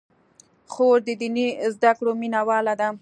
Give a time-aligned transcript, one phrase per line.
[0.71, 2.89] خور د دیني زدکړو مینه واله ده.